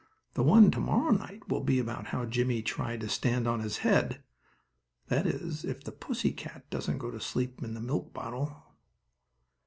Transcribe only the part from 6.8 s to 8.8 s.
go to sleep in the milk bottle.